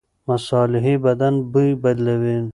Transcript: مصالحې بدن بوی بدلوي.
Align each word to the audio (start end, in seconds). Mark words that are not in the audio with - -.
مصالحې 0.29 0.95
بدن 1.05 1.33
بوی 1.51 1.69
بدلوي. 1.83 2.37